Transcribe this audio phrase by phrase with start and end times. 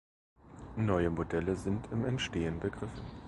[0.77, 3.03] Neue Modelle sind im Entstehen begriffen.